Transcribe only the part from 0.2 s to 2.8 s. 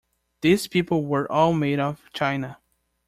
These people were all made of china.